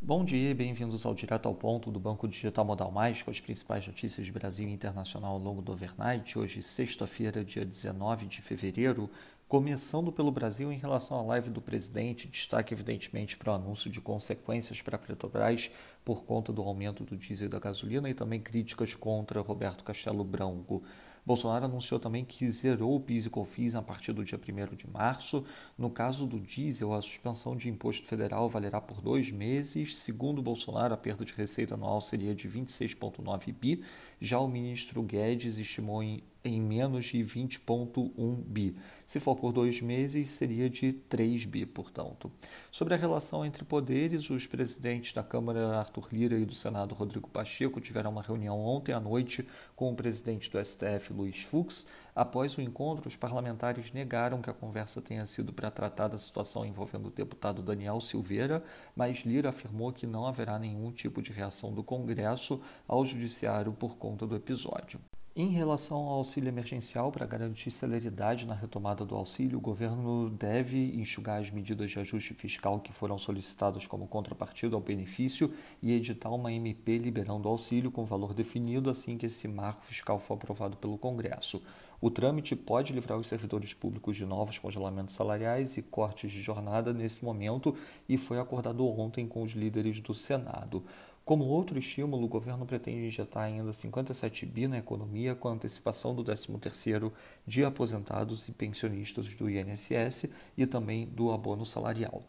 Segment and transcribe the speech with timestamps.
[0.00, 3.40] Bom dia e bem-vindos ao Direto ao Ponto do Banco Digital Modal Mais, com as
[3.40, 6.38] principais notícias de Brasil e internacional ao longo do overnight.
[6.38, 9.10] Hoje, sexta-feira, dia 19 de fevereiro,
[9.48, 14.00] começando pelo Brasil em relação à live do presidente, destaque evidentemente para o anúncio de
[14.00, 15.68] consequências para a Petrobras
[16.04, 20.22] por conta do aumento do diesel e da gasolina e também críticas contra Roberto Castelo
[20.22, 20.80] Branco.
[21.28, 24.88] Bolsonaro anunciou também que zerou o PIS e COFINS a partir do dia 1 de
[24.88, 25.44] março.
[25.76, 29.94] No caso do diesel, a suspensão de imposto federal valerá por dois meses.
[29.98, 33.84] Segundo Bolsonaro, a perda de receita anual seria de 26,9 bi.
[34.18, 38.76] Já o ministro Guedes estimou em em menos de 20,1 bi.
[39.04, 42.30] Se for por dois meses, seria de 3 bi, portanto.
[42.70, 47.28] Sobre a relação entre poderes, os presidentes da Câmara, Arthur Lira, e do Senado, Rodrigo
[47.28, 51.86] Pacheco, tiveram uma reunião ontem à noite com o presidente do STF, Luiz Fux.
[52.14, 56.64] Após o encontro, os parlamentares negaram que a conversa tenha sido para tratar da situação
[56.64, 58.62] envolvendo o deputado Daniel Silveira,
[58.94, 63.96] mas Lira afirmou que não haverá nenhum tipo de reação do Congresso ao Judiciário por
[63.96, 65.00] conta do episódio.
[65.40, 70.96] Em relação ao auxílio emergencial, para garantir celeridade na retomada do auxílio, o governo deve
[70.96, 76.30] enxugar as medidas de ajuste fiscal que foram solicitadas como contrapartida ao benefício e editar
[76.30, 80.76] uma MP liberando o auxílio com valor definido assim que esse marco fiscal for aprovado
[80.76, 81.62] pelo Congresso.
[82.00, 86.92] O trâmite pode livrar os servidores públicos de novos congelamentos salariais e cortes de jornada
[86.92, 87.76] nesse momento
[88.08, 90.82] e foi acordado ontem com os líderes do Senado.
[91.28, 96.24] Como outro estímulo, o governo pretende injetar ainda 57 bi na economia com antecipação do
[96.24, 97.12] 13º
[97.46, 102.22] de aposentados e pensionistas do INSS e também do abono salarial.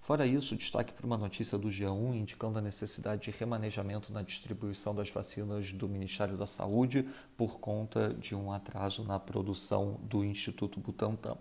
[0.00, 4.94] Fora isso, destaque para uma notícia do G1 indicando a necessidade de remanejamento na distribuição
[4.94, 10.78] das vacinas do Ministério da Saúde por conta de um atraso na produção do Instituto
[10.78, 11.36] Butantan.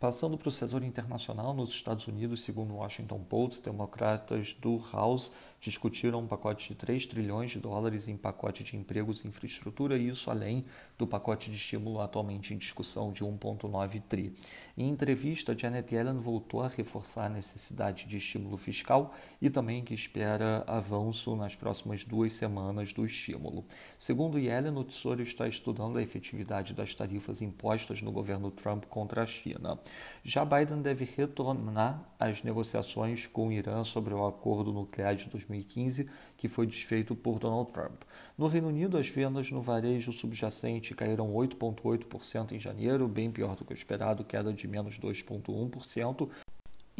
[0.00, 5.30] Passando para o setor internacional, nos Estados Unidos, segundo o Washington Post, democratas do House
[5.60, 10.30] discutiram um pacote de 3 trilhões de dólares em pacote de empregos e infraestrutura, isso
[10.30, 10.64] além
[10.96, 14.34] do pacote de estímulo atualmente em discussão de 1,9 tri.
[14.76, 19.92] Em entrevista, Janet Yellen voltou a reforçar a necessidade de estímulo fiscal e também que
[19.92, 23.66] espera avanço nas próximas duas semanas do estímulo.
[23.98, 29.22] Segundo Yellen, o Tesouro está estudando a efetividade das tarifas impostas no governo Trump contra
[29.22, 29.78] a China.
[30.22, 36.08] Já Biden deve retornar às negociações com o Irã sobre o acordo nuclear de 2015,
[36.36, 38.02] que foi desfeito por Donald Trump.
[38.36, 43.64] No Reino Unido, as vendas no varejo subjacente caíram 8,8% em janeiro, bem pior do
[43.64, 46.28] que o esperado, queda de menos 2,1%.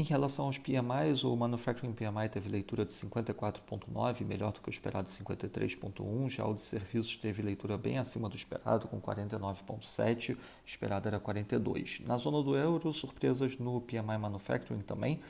[0.00, 4.72] Em relação aos PMIs, o Manufacturing PMI teve leitura de 54,9, melhor do que o
[4.72, 6.31] esperado 53,1.
[6.31, 12.00] Já o de serviços teve leitura bem acima do esperado, com 49,7, esperado era 42.
[12.06, 15.21] Na zona do euro, surpresas no PMI Manufacturing também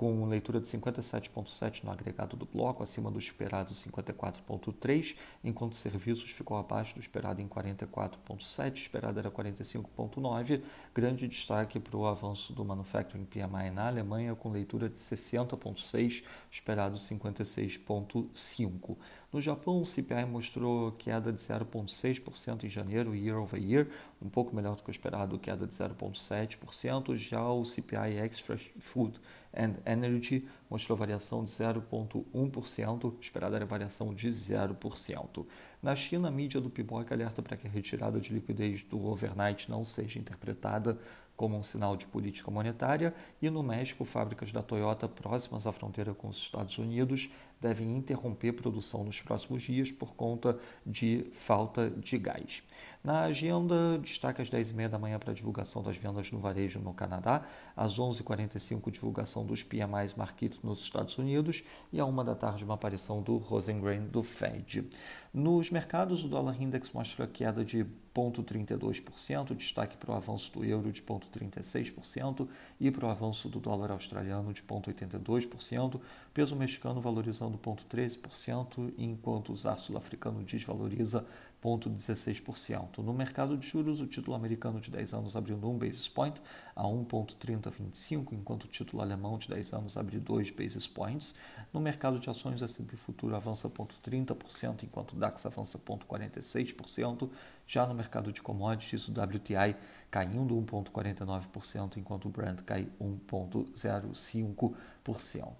[0.00, 6.56] com leitura de 57,7 no agregado do bloco, acima do esperado 54,3, enquanto serviços ficou
[6.56, 10.62] abaixo do esperado em 44,7, esperado era 45,9.
[10.94, 16.96] Grande destaque para o avanço do Manufacturing PMI na Alemanha, com leitura de 60,6, esperado
[16.96, 18.96] 56,5.
[19.32, 23.88] No Japão, o CPI mostrou queda de 0,6% em janeiro, year over year,
[24.20, 27.14] um pouco melhor do que o esperado, queda de 0,7%.
[27.14, 29.20] Já o CPI Extra Food
[29.56, 35.46] and Energy mostrou variação de 0,1%, esperada era variação de 0%.
[35.82, 39.70] Na China, a mídia do PIBOC alerta para que a retirada de liquidez do overnight
[39.70, 40.98] não seja interpretada
[41.40, 46.12] como um sinal de política monetária, e no México, fábricas da Toyota próximas à fronteira
[46.12, 52.18] com os Estados Unidos devem interromper produção nos próximos dias por conta de falta de
[52.18, 52.62] gás.
[53.02, 56.92] Na agenda, destaca às 10h30 da manhã para a divulgação das vendas no varejo no
[56.92, 57.42] Canadá,
[57.76, 62.74] às 11h45 divulgação dos PMIs Market nos Estados Unidos e à 1 da tarde uma
[62.74, 64.88] aparição do Rosengren do Fed.
[65.32, 70.90] Nos mercados, o dólar index mostra queda de 0,32%, destaque para o avanço do euro
[70.90, 72.48] de 0,36%
[72.80, 76.00] e para o avanço do dólar australiano de 0,82%,
[76.34, 81.24] peso mexicano valorizando 0,13%, enquanto o zar sul-africano desvaloriza
[81.62, 82.98] 0,16%.
[82.98, 86.40] No mercado de juros, o título americano de 10 anos abriu 1 basis point
[86.74, 91.34] a 1,3025, enquanto o título alemão de 10 anos abre 2 basis points.
[91.72, 97.30] No mercado de ações, o S&P futuro avança 0,30%, enquanto o DAX avança 0,46%.
[97.66, 99.76] Já no mercado de commodities, o WTI
[100.10, 104.74] caindo 1,49%, enquanto o Brent cai 1,05%.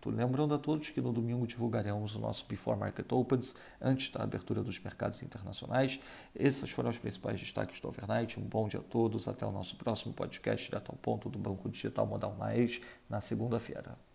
[0.07, 4.63] Lembrando a todos que no domingo divulgaremos o nosso Before Market Opens, antes da abertura
[4.63, 5.90] dos mercados internacionais.
[6.35, 8.39] Esses foram os principais destaques do Overnight.
[8.39, 9.27] Um bom dia a todos.
[9.27, 13.97] Até o nosso próximo podcast, direto ao ponto do Banco Digital Modal Mais, na segunda-feira.